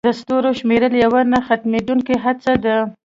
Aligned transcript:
د 0.07 0.09
ستورو 0.19 0.51
شمیرل 0.59 0.93
یوه 1.03 1.21
نه 1.31 1.39
ختمېدونکې 1.47 2.15
هڅه 2.23 2.53
ده. 2.63 2.77